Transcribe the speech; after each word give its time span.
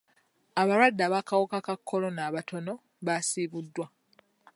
Abalwadde 0.61 1.05
b'akawuka 1.13 1.57
ka 1.65 1.75
kolona 1.89 2.21
abatono 2.29 2.73
baasibuddwa. 3.05 3.85